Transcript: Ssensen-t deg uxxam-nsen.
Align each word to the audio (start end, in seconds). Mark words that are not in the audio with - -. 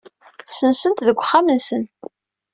Ssensen-t 0.49 1.01
deg 1.07 1.17
uxxam-nsen. 1.19 1.83